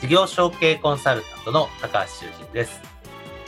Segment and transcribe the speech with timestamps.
[0.00, 2.80] 事業承継コンサルタントの高橋修人です。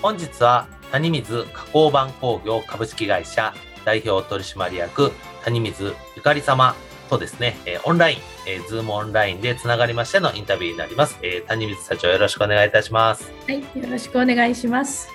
[0.02, 5.12] 本日は谷水加工板工業株式会社代表取締役
[5.44, 6.74] 谷水ゆかり様
[7.08, 11.20] とですね、えオンライン、えー、ズームオンラインでつながりましてのインタビューになります。
[11.22, 13.30] えー、谷水社長よろしくお願いいたします。
[13.46, 15.08] はい、よろしくお願いします。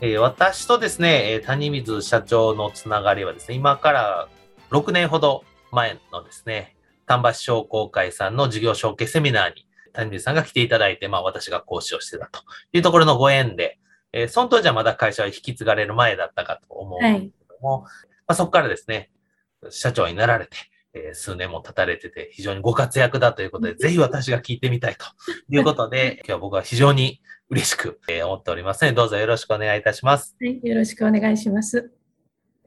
[0.00, 4.28] えー、私とですね、え谷水社長のつながりはですね、今から
[4.70, 6.74] 6年ほど前のですね、
[7.06, 12.40] 丹波市商工会さんの事業承継セミナーに谷水さんが来ていただいて、まあ私が講師をしてたと
[12.72, 13.78] いうところのご縁で、
[14.12, 17.90] えー、その当時はまだ会社は引き継がれる前だったかと思うんですけども、はい、ま
[18.28, 19.10] あ、そこからですね、
[19.70, 20.56] 社長になられて、
[20.94, 25.06] えー、数年も経たれてて、非常にご活躍だということで、 ぜひ私が聞いてみたいと
[25.48, 27.20] いうことで、今日は僕は非常に
[27.50, 30.36] 嬉しく、えー、思っておりますので、どうぞよろしくお願いいたします。
[30.40, 31.92] はい、よろしくお願いします。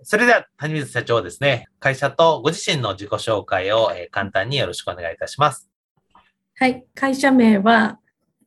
[0.03, 5.69] それでは、谷水社長ですね、会社とご自身の自己紹介を、えー、簡単によろしくお願いいたします。
[6.59, 8.00] はい、会社名は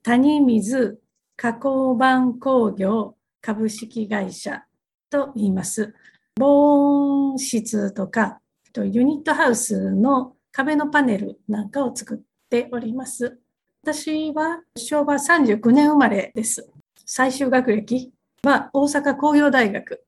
[0.03, 1.00] 谷水
[1.36, 4.64] 加工板工業株式会社
[5.08, 5.94] と言います。
[6.34, 8.41] 防音室とか
[8.76, 12.19] ユニットハウスの壁のパネルなんかを作っ
[12.49, 13.38] ております。
[13.84, 16.69] 私は昭和39年生まれです。
[17.06, 18.12] 最終学歴
[18.43, 20.03] は大阪工業大学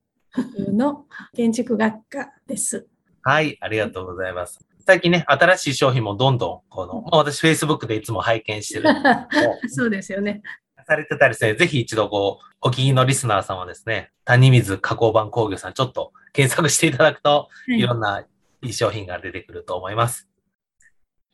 [0.59, 2.85] の建築学科です。
[3.23, 4.72] はい、ありがとうございます。
[4.85, 8.89] 最近ね、新しい商品もどんどん、この、まあ、私 Facebook でいつも拝見してる。
[9.69, 10.43] そうですよね。
[10.87, 18.21] されてたりですね、ぜひ一度こう、お聞きのリスナーさんはですね、谷水加工版工業さんちょっと検索していただくと、いろんな
[18.63, 20.29] いい商品が出てくると思います。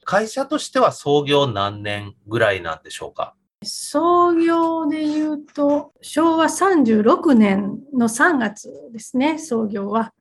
[0.04, 3.34] 会社としては創業何年ぐらいなんでしょうか？
[3.64, 10.12] 創業で言うと、昭和36年の3月ですね、創業は。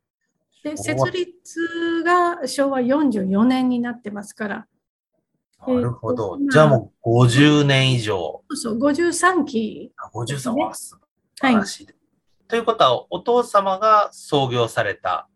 [0.63, 4.67] で設立が昭和44年になってますから。
[5.67, 6.37] なるほど。
[6.51, 8.43] じゃあもう50年以上。
[8.49, 10.09] そうそう、53期、ね。
[10.13, 10.97] 53は素
[11.41, 11.85] 晴らしい。
[11.85, 11.95] はい、
[12.47, 15.27] ということは、お父様が創業された。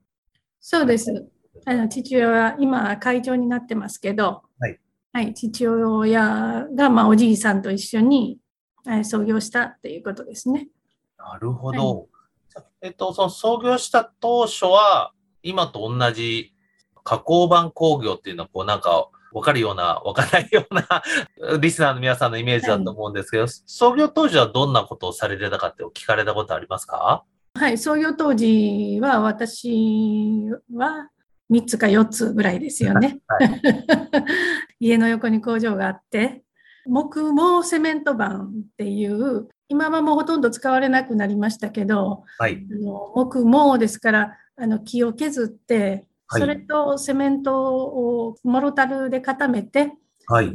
[0.59, 1.27] そうです。
[1.65, 4.79] あの父親は今会長になってますけど、はい、
[5.13, 8.39] はい、父親が、まあ、おじいさんと一緒に
[9.03, 10.69] 創業したっていうことですね。
[11.17, 11.97] なるほど。
[11.97, 12.10] はい
[12.81, 15.13] えっと、その創業した当初は、
[15.43, 16.53] 今と同じ
[17.03, 20.85] 加工版工業っていうのは、こうなんか、わかるような、わからないような
[21.59, 27.23] リスナーの皆さんのイメージだと思うんですけど、はい、創業当時はどんなことをされてたかって聞かれたことありますか？
[27.53, 31.09] はい、創業当時は私は
[31.51, 33.19] 3つか4つぐらいですよね。
[33.27, 33.61] はい、
[34.87, 36.43] 家の横に工場があって、
[36.85, 49.93] 木毛セメント板っていう今はもうほとんど使われなくなりましたけど、はい、あの木毛ですからあの木を削って、それとセメントをモロタルで固めて、
[50.27, 50.51] はい、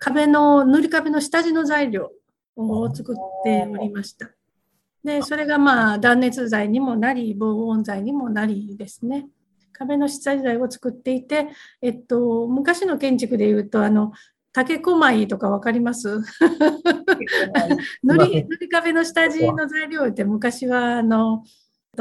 [0.00, 2.10] 壁の塗り壁の下地の材料
[2.56, 4.28] を作っておりました。
[5.04, 9.28] でそれがまあ断熱材にもなり防音材にもなりですね。
[9.72, 11.48] 壁の下地材を作っていて、
[11.82, 14.12] えっと、昔の建築でいうとあの
[14.54, 16.20] 竹小舞とか分かります？
[18.02, 21.42] 塗り塗り壁の下地の材料って昔はあの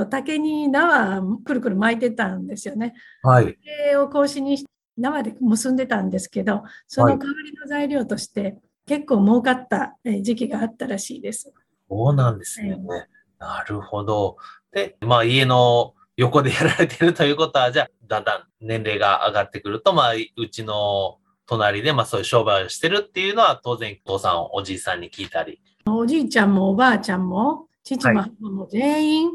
[0.10, 2.94] 竹に縄くるくる巻いてたんですよね。
[3.24, 3.46] はい。
[3.46, 3.52] そ
[3.90, 4.64] れを格子に
[4.98, 11.52] 縄で結んでたんですけど、その代わりの材料として結構儲かった時期があったらしいです。
[11.90, 12.76] そうなんですね。
[12.86, 13.08] はい、
[13.40, 14.38] なるほど。
[14.72, 21.18] で、まあ家の横でやられてるということは、じゃあだんだん年齢が上がってくると、まあうちの
[21.58, 25.62] 隣で、まあそういう商売をしてるっていうのは、当然、お父さん、おじいさんに聞いたり。
[25.86, 29.32] おじいちゃんもおばあちゃんも、父も母も全員、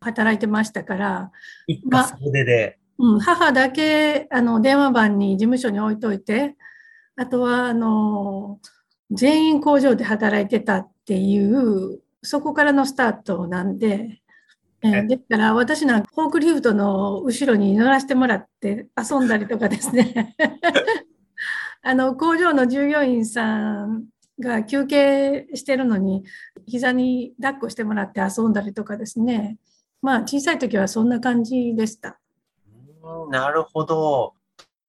[0.00, 1.32] 働いてましたから、
[1.66, 3.20] 一家総出で、うん。
[3.20, 6.56] 母だけ、あの、電話番に事務所に置いといて、
[7.16, 8.60] あとは、あの、
[9.10, 14.20] 全員工場で働いてたっていう、そこからのスタートなんで、
[14.82, 20.34] えーですから私なんかフォークリフトの後ろに乗らせてもらって遊んだりとかですね
[21.82, 24.04] あの工場の従業員さん
[24.38, 26.24] が休憩してるのに
[26.66, 29.58] 膝に抱っこしてもらって遊んだりとかですね
[30.02, 32.18] まあ小さい時はそんな感じでした。
[33.30, 34.34] なるほど。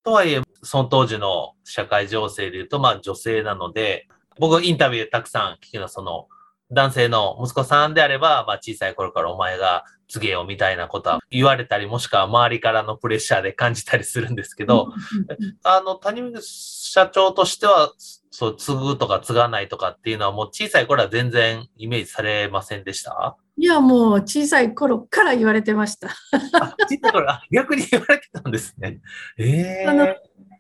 [0.03, 4.07] とはいえ、その当時の社会情勢で言うと、まあ女性なので、
[4.39, 6.27] 僕インタビューたくさん聞くのは、その
[6.71, 14.91] 男性の息子さんであれば、まあ小さい頃からお前が告げよみたいなことは言われたり、もしくは周りからのプレッシャーで感じたりするんですけど、
[15.63, 17.93] あの、谷口社長としては、
[18.29, 23.37] そう、継ぐとか継がないとかっていうのはもう小さい頃は全然イメージされませんでした？
[23.57, 26.09] いやもう小さい頃から言われてました。
[26.53, 28.99] あ、小さい頃、あ、逆に言われてたんですね。
[29.37, 30.07] ええあの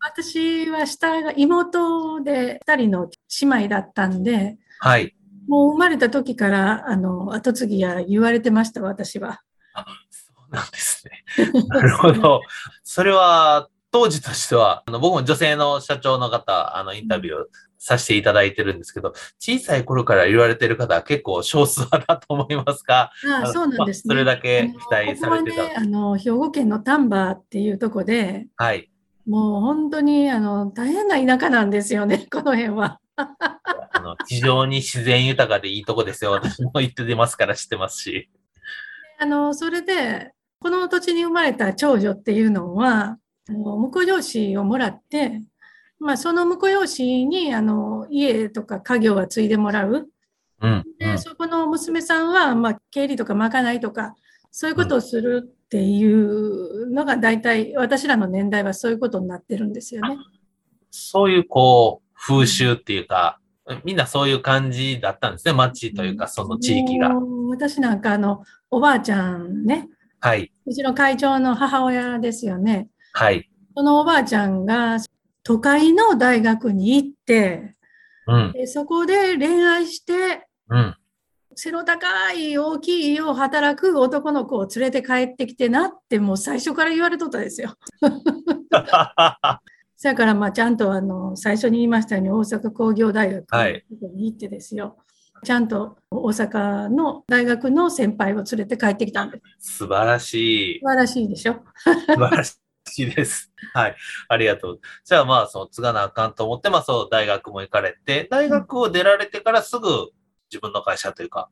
[0.03, 3.09] 私は下が妹で2人の
[3.41, 5.15] 姉妹だったんで、はい。
[5.51, 9.41] もう生まれた時からあの後継ぎや言われてました、私は。
[10.09, 11.25] そうなんですね。
[11.67, 12.41] なるほど。
[12.85, 17.35] それは、当時としては、あの僕も女性の社長の方、あの、インタビュー
[17.77, 23.11] させていただいてるんですけど、小さい頃から言われてる方は結構少数派だと思いますが、
[23.41, 24.15] ああそうなんですね。
[24.15, 25.51] まあそれだけ期待されてた。
[25.51, 28.89] あのここはね、あの兵庫県の丹波っていうとこで、はい。
[29.27, 33.01] もう本当にあの大変な田舎なんですよね、この辺は。
[33.93, 36.31] あの、非常に自然豊かでいいとこですよ。
[36.41, 38.29] 私も行ってますから知ってますし。
[39.19, 43.17] あのそれで、この土地に生まれた長女っていうのは、
[43.49, 45.41] あの婿養子をもらって、
[45.99, 50.09] まあ、その婿養子にあの家とか家業は継いでもらう。
[50.61, 50.71] うん。
[50.71, 54.15] うで、んそこの娘さんは、まあ、経理とかまかないとか、
[54.51, 60.17] そういうことをするっていうのが大体、私らの年代はそういうことになってるんですよね。
[60.89, 63.39] そういう、こう、風習っていうか、
[63.83, 65.53] みんなそういう感じだったんですね。
[65.53, 67.11] 町というか、その地域が。
[67.49, 70.51] 私なんかあの、おばあちゃんね、はい。
[70.65, 72.89] うちの会長の母親ですよね。
[73.13, 73.49] はい。
[73.75, 74.97] そのおばあちゃんが
[75.43, 77.75] 都会の大学に行って、
[78.27, 78.51] うん。
[78.53, 80.95] でそこで恋愛して、うん。
[81.55, 87.75] 背の高い大きい家を働く男の子を連れて帰ってきてなって、もう最初から言われとったですよ。
[90.01, 94.97] そやからまあちゃんとあの最初に言いましたように大阪工業大学はいに行ってですよ。
[95.45, 99.77] ちゃんと大阪の大学の先輩を連れて帰ってきたんです。
[99.77, 100.87] 素晴らしい素。
[100.87, 101.61] 晴らしいでしょ？
[101.85, 102.57] 素晴らし
[102.97, 103.51] いです。
[103.75, 103.95] はい。
[104.27, 104.79] ありがとう。
[105.05, 109.87] じゃあまあ、その、継がなあかんと思って、まあ、そう、大学も行かれて、大学を出られてからすぐ
[110.51, 111.51] 自分の会社というか、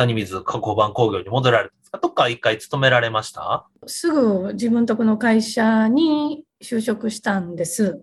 [0.00, 1.98] 谷水加工版工業に戻られたんですか？
[1.98, 3.66] どっか一回勤められました？
[3.86, 8.02] すぐ自分とこの会社に就職したんです。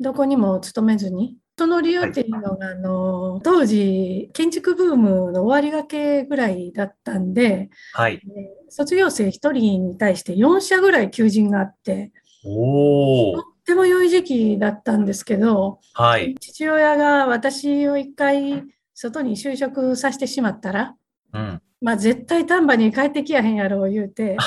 [0.00, 1.36] どこにも勤めずに。
[1.56, 8.20] その理由っていうのが、あの、当時、建築ブームの終わりがけぐらいだったんで、はい。
[8.68, 12.10] 卒業生1人に対して4社ぐらい求人があって。
[12.42, 16.34] とっても良い時期だったんですけど、はい。
[16.40, 20.96] 父親が私を一回外に就職させてしまったら、
[21.34, 21.62] うん。
[21.80, 24.38] まあ絶対丹波に帰ってきやへんやろう言うて、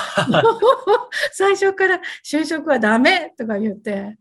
[1.33, 4.17] 最初から就職はダメとか言って、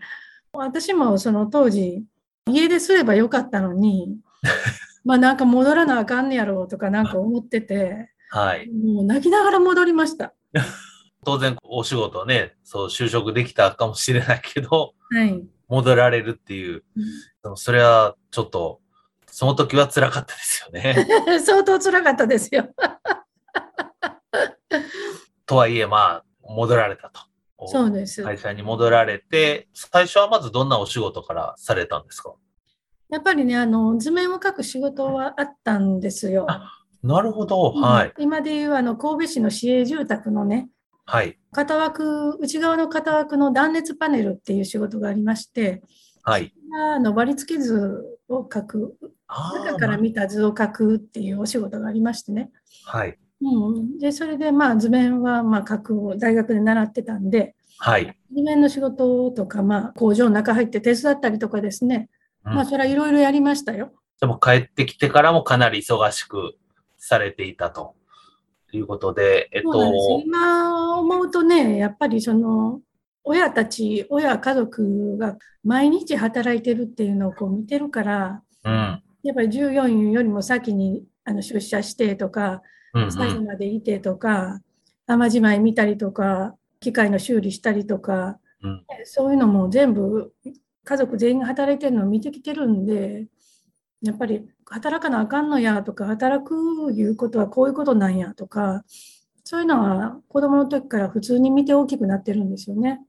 [0.53, 2.05] 私もその当時、
[2.47, 4.19] 家ですればよかったのに、
[5.05, 8.71] まあなんか戻らなあかんねやろうとかなんか思ってて、はい。
[8.71, 10.35] もう泣きながら戻りました。
[11.25, 15.45] 当然、お仕事ね、そう、就職できたかもしれないけど、はい。
[15.69, 16.85] 戻られるっていう。
[17.43, 18.81] でもそれは、ちょっと、
[19.39, 21.07] その時は辛かったですよね。
[21.45, 22.71] 相当辛かったですよ。
[25.45, 27.11] とはいえ、まあ、戻られた
[27.59, 27.69] と。
[27.69, 28.25] そうです。
[28.25, 32.33] 会社に戻られて、最初はまずどんなお仕事からされたんですか？
[33.11, 36.47] やっぱりね、あの図面を描く仕事はあったんですよ。
[37.03, 37.75] なるほど。
[37.77, 38.15] うんはい。
[38.19, 40.71] 今でいうあの神戸市の市営住宅のね、
[41.05, 41.39] はい。
[41.53, 45.83] 型枠、内側の型枠の断熱パネルっていう仕事がありまして、
[46.23, 46.55] はい。
[46.95, 48.97] あの割り付け図を描く、
[49.29, 52.51] 中から見た図を描くっていうお仕事がありましてね。
[52.85, 53.19] はい。
[53.41, 58.17] うん、で、それでまあ図面はまあ描くを大学で習ってたんで、はい。
[58.35, 62.09] 図面の仕事とか、まあ工場の中入って手伝ったりとかですね、
[62.45, 63.93] うんまあそれはいろいろやりましたよ。
[64.21, 66.55] でも帰ってきてからもかなり忙しく
[66.97, 67.95] されていたと
[68.73, 72.81] いうことで、えっそうなんですと、今思うとね、やっぱりその
[73.25, 79.03] 親たち、親、家族が毎日働いてるっていうのをこう見てるから、うん。
[79.27, 82.63] やっぱり従業員よりも先にあの出社してとか、
[83.11, 83.47] 最後ん。
[83.47, 84.61] までいてとか、
[85.07, 90.33] 雨じまい見たりとか、機械の修理したりとか、うんそういうのも全部
[90.85, 93.27] 家族全員が働いてるのを見てきてるんで、
[94.03, 98.85] やっぱり働かなあかんのやとか、働くいうことはこういうことなんやとか、
[99.45, 103.01] そういうのは子供の時から普通に見て大きくなってるんですよね。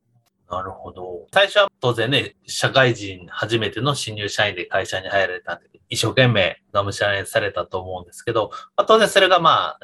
[0.50, 1.28] なるほど。
[1.34, 9.80] 最初は当然ね、社会人初めての新入社員で会社に入られたんで、一生懸命がむしゃらにされたと思うんですけど、まあ、当然それがまあ、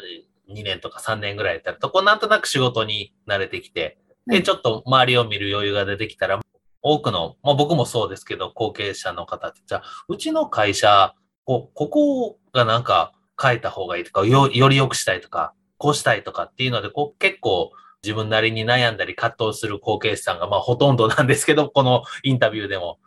[0.49, 6.39] 2年とか3年ぐらい経ると、こうなんとなく仕事に慣れてきて、で、ちょっと周りを見る余裕が出てきたら、
[6.81, 11.13] 多くの、まあ僕もそうですけど、後継者の方って、じゃあ、うちの会社、
[11.45, 17.71] こここがなんか変えた方がいいとか、よより良くしたいとか、こうしたいとかっていうので、こう結構
[18.03, 22.99] 自分なりに悩んだり葛藤する後継者さんがまあほとんどなんですけど、このインタビューでも。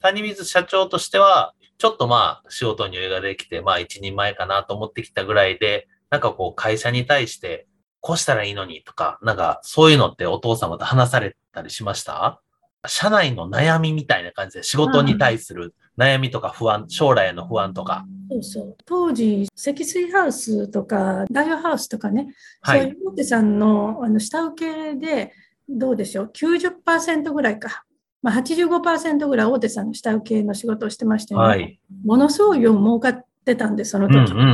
[0.00, 7.66] 谷水社長としては、ちょっとまあ仕事に余裕ができて、まあ一人前かなと思ってきたぐらいで、なんかこう会社に対して、
[8.00, 12.42] こうしたらいいのにとか、なんかそういうのってお父様と話されたりしました？
[12.86, 18.04] 社内の悩みみたいな感じで仕事に対する悩みとか不安、将来への不安とか。
[18.30, 18.76] そうそう。
[18.84, 25.32] 当時、積水ハウスとか、ダイヤハウスとかね、はい、そういう大手さんのあの下請けで、
[25.68, 27.84] どうでしょう、90%ぐらいか。
[28.22, 31.46] まあ、85%ぐらい大手さんの下請けの仕事をしてましたよね。
[31.46, 34.32] はい、ものすごいよ儲かってたんで、その時。
[34.32, 34.50] うんうんうんう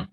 [0.00, 0.08] ん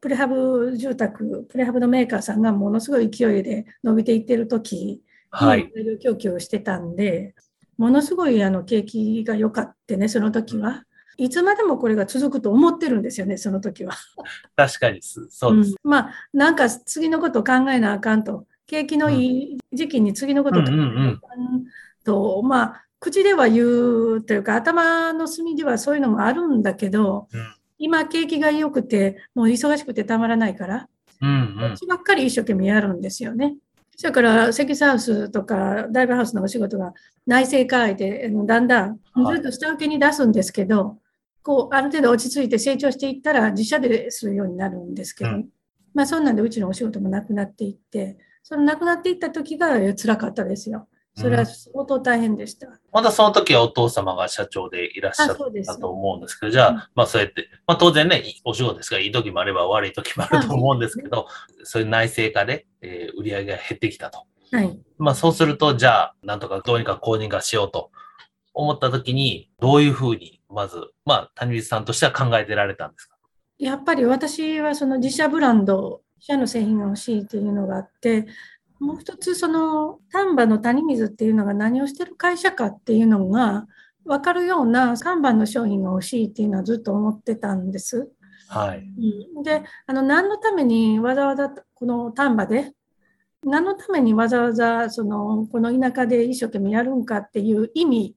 [0.00, 5.02] プレハブ住宅、プレハブのメーカーさんがものすごい勢いで伸びていってる時
[5.34, 7.34] はい、供給をしてたんで、
[7.76, 10.84] ものすごいあの景気が良かってね、その時は。
[11.16, 13.94] いつまでもこれが続くと思ってるんですよね、その時は。
[14.56, 18.46] 確かにそうです、うん、まあ、なんか次のことを考えなあかんと。
[18.66, 21.64] 景気のいい時期に次のことを考えなあかん。
[22.04, 30.88] と、まあ、口では言うというか、頭の隅ではそういうのもあるんだけど、うん、今、景気が良くて、もう忙しくてたまらないから、
[31.20, 33.56] うんうん、こっちばっかり一生懸命やるんですよね。
[33.96, 36.94] それから積ハウスとかダイブハウスのお仕事が
[37.26, 40.98] 内製化でだんだんずっと下請けに出すんですけど、
[41.44, 45.48] こうある程度落ち着いて成長していったら自社でするようになるんですけど、うん、
[45.92, 50.88] まあそんなんでうちのお仕事もなくなっていってそのなくなっていった時が辛かったですよ。
[51.16, 52.66] それは相当大変でした。
[52.66, 61.28] うん、まだその時はお父様が社長でいらっしゃったと思うんですけど、じゃあ、うん、まあそうやって、まあ当然ね、お仕事ですが、いい時もあれば悪い時もあると思うんですけど、
[61.62, 64.24] そういう内製化で、えー、売り上げが減ってきたと。
[64.50, 64.78] はい。
[64.98, 67.92] まあそうすると、じゃあ、なんとかどうにかこうにかしようと
[68.52, 73.16] 思った時に、どういうふうに、まず、まあ谷口さんとしては考えてられたんですか？
[73.58, 78.26] やっぱり私はその自社ブランド、自社の製品が欲しいというのがあって、
[78.80, 83.66] もう一つその丹波の谷水っていうのが何をしてる会社かっていうのが
[84.04, 88.10] 分かるような看板の商品が欲しいっていうのはずっと思ってたんです。
[88.48, 88.84] はい、
[89.36, 92.72] うん、であの何のためにわざわざこの丹波で
[93.42, 98.16] 何のためにわざわざそのこの田舎で一生懸命やるんかっていう意味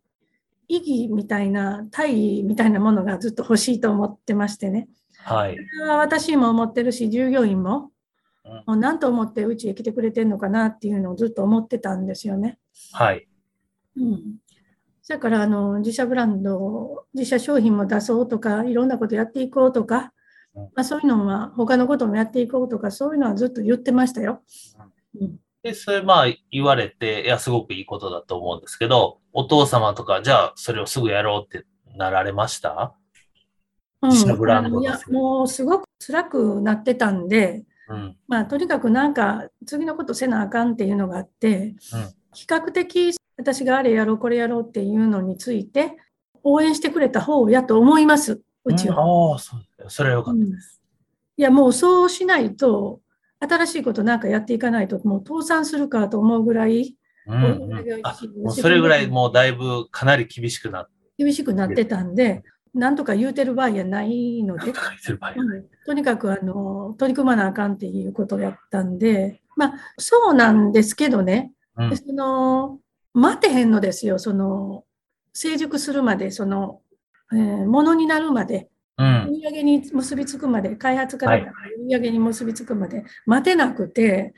[0.68, 4.88] 意義みたいな大義みたいなものがずっと欲しいと思ってましてね。
[5.20, 7.92] はい、それは私も思ってるし従業員も
[8.68, 12.58] うん、何と思ってうちへ来てくれてるのかなっていうのをずっと思ってたんですよね。
[12.94, 13.28] はい。
[13.98, 14.36] うん。
[15.08, 20.14] だからあの自社ブランド、自社商品も出そうとか、いろんなことやっていこうとか、
[20.54, 24.42] まあ、そういうのは他のこともやっていこうとか、そういうのはずっと言ってましたよ。
[25.20, 31.66] うん、で、それまあ言われて、いや、すごくいいことだと思うんですけど、お父様とか、じゃあそれをすぐやろうって
[31.98, 32.96] なられました？
[34.02, 45.98] 自社ブランド、うん、いや、もうすごく辛くなってたんで、うん、まあ、とにかくなんか次のことせなあかんっていうのがあって、うん、比較的私があれやろうこれやろうっていうのについて
[46.44, 49.04] 応援してくれた方やと思いますうちは。
[49.04, 49.56] うん、あそ
[49.88, 50.82] それはよかったです、
[51.38, 53.00] いやもうそうしないと
[53.40, 56.96] 新しいことなんかやっていかないともう倒産するかと思うぐらい、
[57.28, 64.44] うんうん、それぐらいもうだいぶかなり厳しくなって厳しくなってたんで、なんとか言うてる場合やない。
[64.44, 64.72] ので、
[65.86, 72.80] とにかくあの取り組まなあかんっていうことをやったんで、まあ、そうなんですけどね、うん、その
[73.14, 74.84] 待てへんのですよ、その
[75.34, 76.82] 成熟するまで、その、
[77.34, 81.50] えー、ものになるまで、うん、売り上げに結びつくまで、開発から売
[81.88, 84.34] り上げに結びつくまで待てなくて、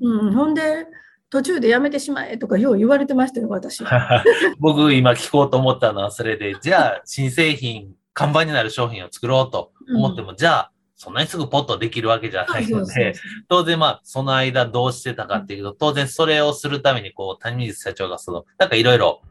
[0.00, 0.86] うん、うん、ほんで、
[1.30, 3.82] 途中でやめてしまえとかよう言われてましたよ、私。
[4.60, 13.14] 僕今聞こうと思ったのはそれで、じゃあ新製品、看板になる商品を作ろうと思っても、うん、じゃあそんなにすぐポッとできるわけじゃないので、
[13.48, 19.22] 当然まあその間どうしてたかっていうと、当然それをするためにこう谷水社長がその、なんかいろいろ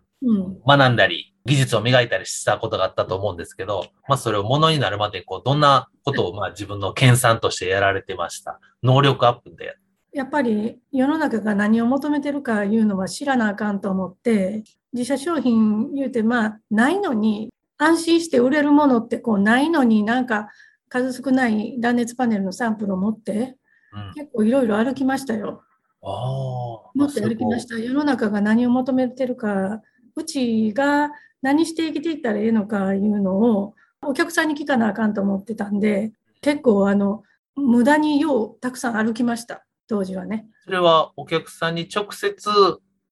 [0.65, 8.59] 学んだり、技術を磨いたりしたことがあったと思うんですけど、まあそれをものになるまでこうどんなことをまあ自分の研鑽としてやられてました？
[8.83, 9.77] 能力アップで
[10.13, 20.49] やっぱり世の中が何を求めてるかいうのは知らなあかんと思って、自社商品言うて、まあ、ないのに、安心して売れるものってこうないのになんか
[20.89, 23.55] 数少ない断熱パネルのサンプルを持って、
[23.93, 25.63] うん結構いろいろ歩きましたよ。
[26.03, 26.11] ああ。
[26.11, 27.77] もっと歩きました。
[27.77, 29.81] 世の中が何を求めてるか、
[30.15, 31.09] うちが
[31.41, 37.23] 何して生きていったらいいのかいうのをお客さんに聞かなあかんと思ってたんで、結構あの、
[37.55, 39.65] 無駄にようたくさん歩きました。
[39.87, 40.47] 当時はね。
[40.63, 42.49] それはお客さんに直接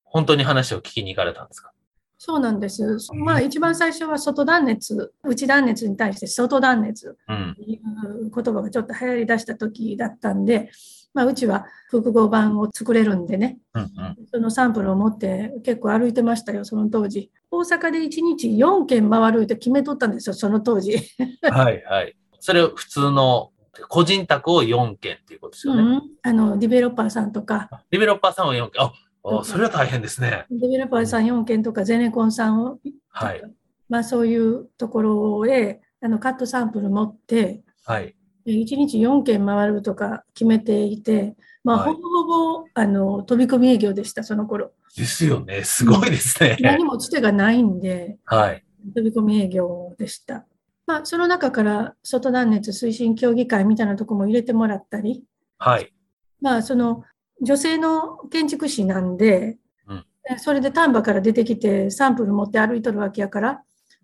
[0.04, 1.72] 本当に話を聞きに行かれたんですか？
[2.18, 2.84] そうなんです。
[3.14, 7.56] まあ一番最初は外断熱、内断熱に対して外断熱うん。
[7.56, 10.72] という言葉がちょっと流行り出した時だったんで、
[11.14, 14.18] まあうちは複合版を作れるんでね、うんうん。
[14.32, 17.32] そのサンプルを持って結構歩いてましたよ、その当時。
[17.52, 20.98] 大阪で1日4軒回るって決めとったんですよ、その当時。
[21.42, 22.16] はいはい。
[22.40, 23.52] それ普通の
[23.88, 25.82] 個人宅を4件っていうことですよね。
[25.82, 28.82] うん、あのディベロッパーさんとか、ディベロッパーさんは4件。
[28.82, 30.46] あ、うんあそれは大変ですね。
[30.50, 33.44] ディベロッパーさん4件とか、ゼネコンさんを、はい。
[33.90, 38.16] まあそういうところへあのカットサンプル持って、はい。
[38.52, 44.72] 1日4軒回るとか決めていて、まあ、はいほぼほぼあの飛び込み営業でした、その頃。
[44.96, 45.64] ですよね。
[45.64, 46.58] すごいですね。
[46.62, 48.64] 何もつてがないんで、はい。
[48.96, 50.46] 飛び込み営業でした。
[50.88, 55.24] まあ、その中から外断熱推進協議会みたいなとこも入れてもらったり、
[55.58, 55.94] はい。
[56.42, 57.04] まあ、その
[57.42, 60.06] 女性の建築士なんで、うん
[60.38, 63.64] それで丹波から出てきてサンプル持って歩いとるわけやから、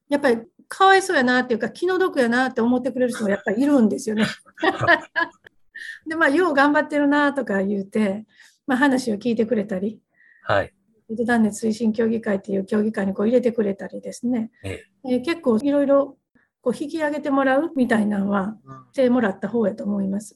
[0.10, 4.26] やっぱりかわいそうやなっていうか気の毒やなって思ってくれる人もやっぱりいるんですよね。
[6.08, 8.26] で、まあ、よう頑張ってるなとか言うて、
[8.66, 10.00] まあ、話を聞いてくれたり、
[10.44, 10.74] はい。
[11.10, 16.18] 外断熱推進協議会っていう協議会にこう入れてくれたりですね、ええー結構いろいろ
[16.62, 18.58] こう引き上げてもらうみたいなのは
[18.92, 20.36] してもらった方やと思います。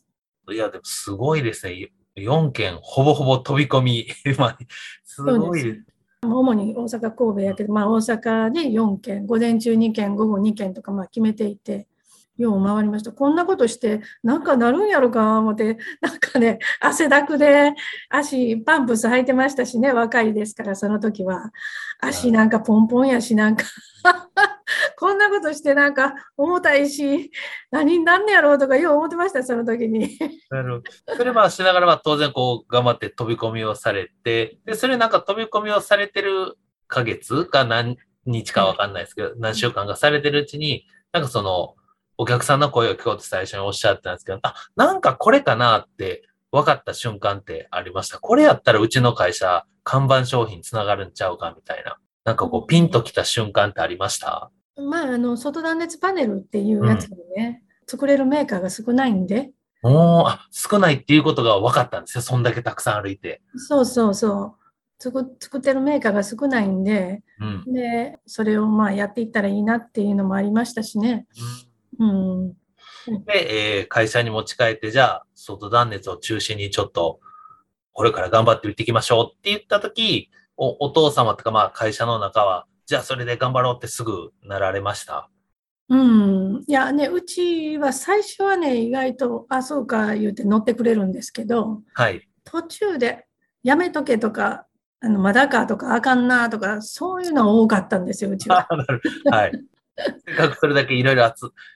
[0.52, 1.92] いや、でもすごいですね。
[2.16, 4.08] 4件、ほぼほぼ飛び込み。
[4.38, 4.58] まあ、
[5.04, 5.86] すごいです。
[6.24, 11.89] 主に大阪、神戸やけど、まあ、大阪で4件、午前中2件、午後2件とかまあ決めていて、
[12.40, 13.12] よう回りました。
[13.12, 17.74] こんなことして、なんかなるんやろか思って、なんかね、汗だくで
[18.10, 21.52] 足、パンプス履いてましたしね、若いですから、その時は。
[22.02, 23.66] 足なんかポンポンやし、なんか
[24.98, 27.32] こんなことしてなんか重たいし、
[27.72, 30.18] 何になんねやろうとかよう思ってました、その時に。
[30.50, 41.76] なるほどそれはしながら、まあ当然こう頑張って飛び込みをされて、で、それなんか飛び込みをされてるヶ月か何日かわかんないですけど、何週間かされてるうちに、なんかその、
[42.22, 48.20] お客さんの声を聞こうと最初におっしゃったんですけど、あ、なんかこれかなって分かった瞬間ってありました？
[48.20, 51.98] これやったらうちの会社、看板商品つながるんちゃうかみたいな。
[52.26, 54.52] なんかこうピンときた瞬間ってありました？
[54.76, 59.52] まあ、あの、外断熱パネルっていうやつにね、作れるメーカーが少ないんで、
[59.82, 62.22] おー、あ、少ないっていうことが分かったんですよ。
[62.22, 63.42] そんだけたくさん歩いて。
[63.56, 64.56] そうそうそう。
[65.02, 67.74] 作作ってるメーカーが少ないんで、うん。
[67.74, 71.26] で、それをまあやっていったらいいなっていうのもありましたしね。
[71.64, 71.69] うん。
[73.26, 77.20] で、えー会社に持ち帰って、じゃあ、外断熱を中心にちょっと、
[77.92, 85.30] これから頑張って売っていきましょうって言ったとき、おお父様とか、まあ、会社の中は、じゃあ、それで頑張ろうってすぐなられました？
[85.90, 86.64] うん。
[86.68, 92.28] いやね、うちは最初はね、意外と、あ、そうか言うて乗ってくれるんですけど、はい。
[92.44, 93.26] 途中で
[93.64, 94.66] やめとけとか、
[95.02, 98.68] あの、まだかとか、あかんなとか、そういうの多かったんですよ、うちは。
[99.32, 99.52] はい。
[100.26, 101.32] せっかくそれだけいろいろ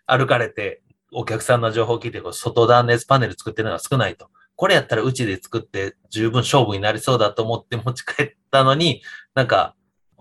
[0.05, 0.81] 歩かれて、
[1.11, 4.29] お客さんの情報を聞いて、こう外断熱パネル作ってるのが少ないと。
[4.55, 9.01] これやったらうちで作って十分勝負になりそうだと思って持ち帰ったのに、
[9.35, 9.75] なんか、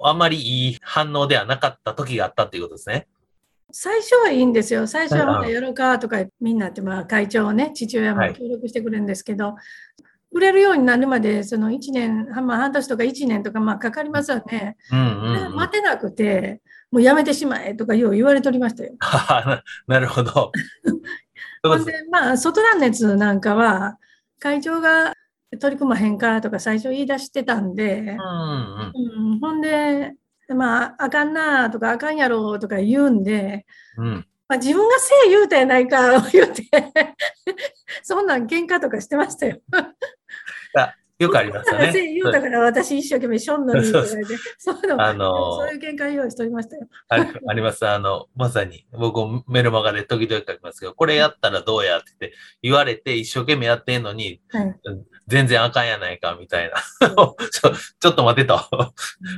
[0.05, 3.07] あんまりいい反応ではなかった時があったっていうことですね。
[3.71, 4.87] 最初はいいんですよ。
[4.87, 9.55] 最初はまたやろうかとか、みんなって、まあ会長ね、父親もはい協力してくれるんですけど、
[10.31, 14.77] 売れるようになるまで、その1年、まあ半年とか1年とか、まあかかりますよね。
[14.91, 15.55] うんうん、うん。
[15.55, 16.62] 待てなくて、
[16.93, 18.93] もうやめてしまえとかよう言われておりましたよ。
[19.01, 20.53] な なるほど。
[21.79, 23.99] んで、まあ、外断熱なんかは、
[24.39, 25.15] 会長が
[25.59, 30.13] 取り組まへんかとか最初言い出してたんで、うんうんうん、ほんで、
[30.49, 33.65] まあ、あかんなとか、あかんやろとか言うんで、
[33.97, 34.27] うん。
[34.49, 36.65] まあ、自分がせい言うたやないか、言うて、
[38.03, 39.63] そんなん喧嘩とかしてましたよ。
[41.23, 41.93] よくありますよね。
[41.93, 44.09] 言うたから私一生懸命しょんのに言って、
[44.59, 46.89] そういうの、あのそういう喧嘩用意しておりましたよ。
[47.09, 47.87] あります。
[47.87, 54.75] あの、まさに、僕もメルマガで時々書きますけど、これやったらどうやって言って言われて一生懸命やってんのに、はい。
[55.29, 56.77] 全然あかんやないか、みたいな。
[57.51, 58.61] ちょちょっと待てと。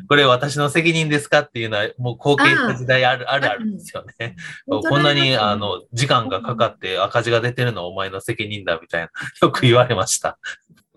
[0.09, 4.37] これ私の責任ですかっていうのは、もう後継した時代あるあるあるんですよね。
[4.67, 9.11] こんなに、あの、時間がかかって赤字が出てるのはお前の責任だ、みたいな、
[9.43, 10.39] よく言われました。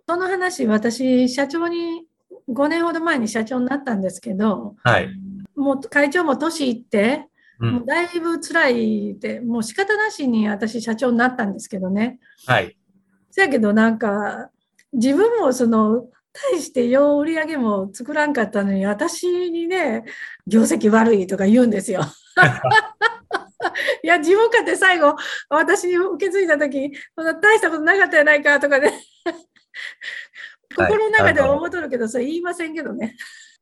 [0.07, 2.05] その話、私、社長に、
[2.49, 5.09] 5年ほど前に社長になったんですけど、はい。
[5.53, 7.27] もう会長も年いって、
[7.59, 7.71] うん。
[7.73, 12.19] もうだいぶ辛いって、もう仕方なしに私社長になったんですけどね、
[13.31, 14.49] そやけどなんか、
[14.93, 16.05] 自分もその、
[16.53, 20.05] 大してよう売り上げも作らんかったのに、私にね、
[20.45, 22.01] 業績悪いとか言うんですよ。
[24.03, 25.15] いや、自分かって最後、
[25.49, 28.93] 私に受け継いだとき、そんな大したことなかったやないかとかね。
[30.75, 33.15] 心の中では思っとるけど、それ言いませんけどね。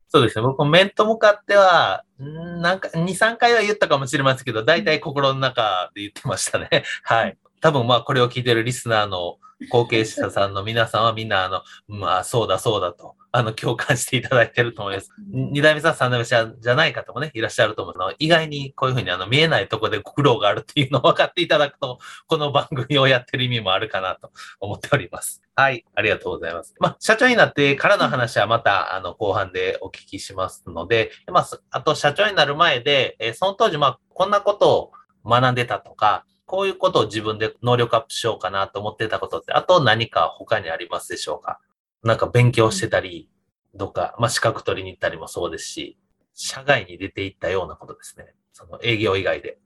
[0.10, 0.44] そうですね。
[0.44, 6.70] 僕も面と向かっては、んなんか、2、3回は言ったかもしれませんけど、大体心の中で言ってましたね。
[7.04, 7.38] はい。
[7.60, 9.38] 多分まあこれを聞いてるリスナーの
[9.70, 15.10] 後継者さんの皆さんはみんなあの、まあそうだそうだと、あの共感していただいてると思います。
[15.30, 25.45] 二代目さん、三代目さんじゃない方もね、いらっしゃると思うの意外にこういうふうにあの見えないところで苦労があるっていうのを分かっていただくと、この番組をやってる意味もあるかなと思っております。
[25.58, 26.76] はい、ありがとうございます。
[26.80, 34.92] まあ、社長になってからの話はまた、あの、後半でお聞きしますので、まあ、あと社長になる前で、えその当時、まあ、こんなこと
[35.26, 41.60] を学んでたとか、こういうことを自分で能力アップしようかなと思ってたことって、あと何か他にありますでしょうか？
[42.04, 43.30] なんか勉強してたり、
[43.74, 45.98] どっか、まあ資格取りに行ったりもそうですし、
[46.34, 48.36] 社外に出ていったようなことですね。
[48.54, 49.58] その営業以外で。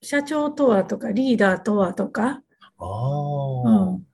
[0.00, 2.40] 社長とはとか、リーダーとはとか、
[2.78, 4.06] あうん、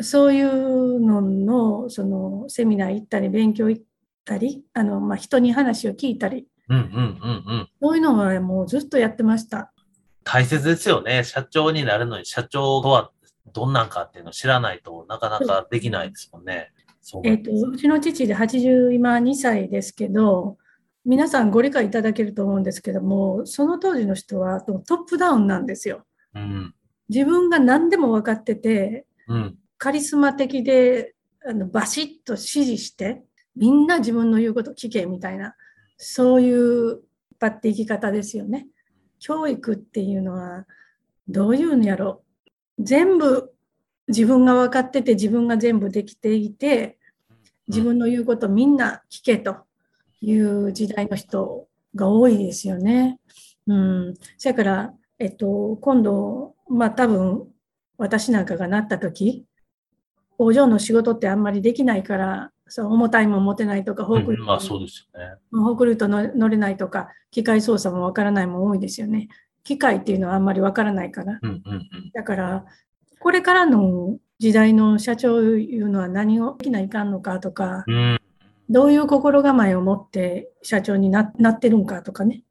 [0.00, 3.82] そういうのの、そのセミナー行ったり、勉強行っ
[4.24, 7.68] たり、あの、まあ、人に話を聞いたり、うんうんうんうん。
[7.80, 9.72] そういうのはもうずっとやってました。
[10.24, 11.22] 大切ですよね。
[11.24, 13.10] 社長になるのに社長とは
[13.52, 16.72] どんなんかっていうのを知らないとなかなかできないですもんね。
[17.22, 20.56] えっ、と、うちの父で80、今2歳ですけど、
[21.04, 26.06] 皆さんご理解いただけると思うんですけども、その当時の人はトップダウンなんですよ。
[26.34, 26.74] うん、
[27.10, 31.14] 自分が何でも分かってて、うん、カリスマ的で
[31.46, 33.22] あのバシッと指示して、
[33.56, 35.54] みんな自分の言うこと聞けみたいな、
[35.96, 37.02] そういう
[37.38, 38.66] パっていき方ですよね。
[39.20, 40.66] 教育っていうのは
[41.28, 42.22] どういうのやろ
[42.78, 43.54] う全部
[44.08, 46.98] 自分が分かってて自分が全部できていて
[47.68, 49.56] 自分の言うことみんな聞けと
[50.20, 53.18] いう時代の人が多いですよね。
[53.66, 54.14] うん。
[54.36, 57.48] そやから、えっと、今度、まあ多分
[57.96, 59.46] 私なんかがなった時
[60.36, 65.36] 工場の仕事ってあんまりできないからそう重たいも持てないとか、フォークリフト、まあそうですよね。
[65.50, 69.28] フォークリフト乗れないとか、機械操作もわからないも多いですよね。
[69.64, 71.38] 機械っていうのはあんまりわからないから。
[71.42, 72.64] うんうんうん、だから、
[73.18, 78.20] これからの時代の社長いうのは何をできないかんのかとか、うん、
[78.68, 82.44] どういう心構えを持って社長にななってるんかとかね。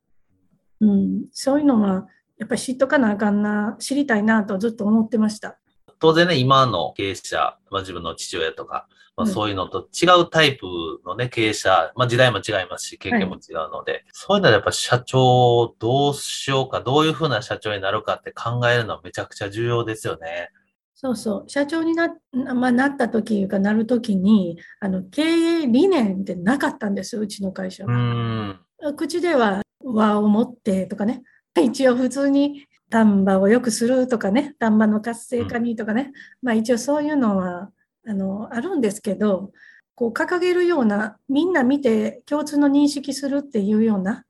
[0.80, 5.60] うん、そういうのはやっぱり知っとかなあかんな、知りたいなとずっと思ってました。
[6.04, 10.66] 当然ね、今の経営者、まあ、自分の父親とか、まあ、そういうのと違うタイプ
[11.06, 20.50] のね、経営者、まあ、時代も違いますし、経験も違うので、はい、そういうのはやっぱ社長どうしようか、どういうふうな社長になるかって考えるのはめちゃくちゃ重要ですよね。
[20.94, 21.50] そうそう。
[21.50, 22.10] 社長にな,、
[22.54, 28.60] まあ、なった時かなる時に、あの、経営理念ってなかったんですよ、うちの会社は。
[28.98, 31.24] 口では和を持ってとかね、
[31.62, 36.12] 一応普通に丹波を良くするとかね、丹波の活性化にとかね、うん、
[36.48, 37.72] まあ一応そういうのは
[38.08, 39.52] あのあるんですけど
[39.96, 44.26] こう掲げるようなみんな見て共通の認識するっていうような、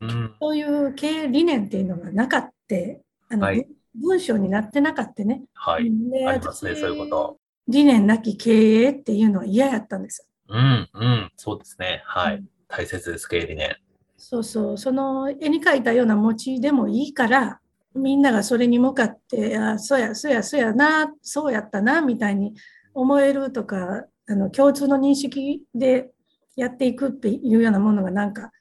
[0.00, 5.42] うん、そういう経営理念っていうのがなかってあの、はい、文章になってなかったね。
[5.54, 5.90] はい。
[6.10, 7.38] でありますね、そういうこと。
[7.68, 12.02] 理念なき経営っていうのは嫌やったんですうん、うん、そうですね。
[12.04, 12.36] はい。
[12.36, 13.76] うん、大切です、経営理念。
[14.16, 17.60] そうそう、その絵に描いたような餅でもいいから、
[17.94, 22.54] みんながそれに向かって、あ、そうや、そうや、そうやな、そうやったな、みたいに
[22.92, 26.10] 思えるとか、あの共通の認識で
[26.56, 28.52] やっていくっていうようなものがなんか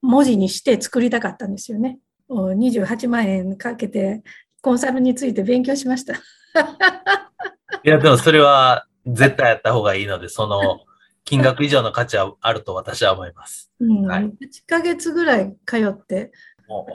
[0.00, 1.98] 文字にして作りたかったんですよね。
[2.28, 4.22] 28万円かけて
[4.60, 6.14] コンサルについて勉強しました。
[7.84, 10.80] いや、でもそれは絶対やった方がいいので、その
[11.24, 13.72] 金額以上の価値はあると私は思います。
[13.80, 14.32] うん、はい、8
[14.66, 16.32] ヶ月ぐらい通って、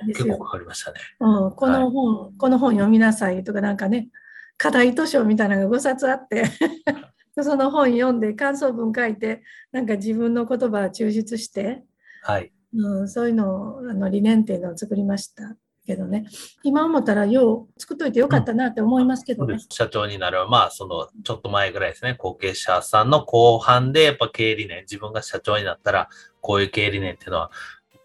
[0.08, 0.99] 結構かかりましたね。
[1.19, 4.10] うん、この本、はい、この本読みなさいとかなんかね、
[4.58, 6.45] 課題図書みたいなのが5冊あって
[7.43, 11.84] その本読んで感想文書いてなんか自分の言葉を抽出して、
[12.23, 12.51] はい。
[12.73, 16.25] うん、そういうのをあの理念っていうのを作りましたけどね。
[16.63, 20.47] 今思ったらよう作っといてよかったなって思いますけどね、うん、社長になる。
[20.49, 22.15] まあそのちょっと前ぐらいですね。
[22.15, 26.10] 後継者さんの後半でやっぱ経営理念自分が社長になったら
[26.41, 27.51] こういう経営理念っていうのは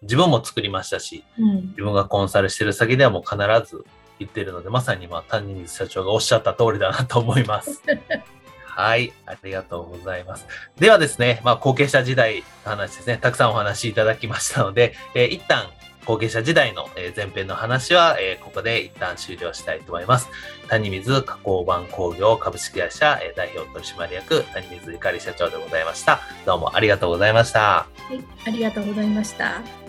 [0.03, 3.37] 自分も作りましたし、うん、自分がコンサルしてる先ではもう必
[3.69, 3.85] ず
[4.19, 7.81] 言ってるので、まさにまあ谷水社長がおっしゃった通りだなと思います。
[8.65, 10.47] はい、ありがとうございます。
[10.79, 15.67] ではですね、まあ、後継者時代の話ですね、たくさんお話しいただきましたので、えー、一旦
[16.05, 20.29] 後継者時代の前編の話は、ここで一旦終了したいと思います。
[20.67, 26.21] 谷水加工版工業株式会社代表取締役谷水ゆかり社長でございました。
[26.45, 27.59] どうもありがとうございました。
[27.59, 29.82] はい、ありがとうございました。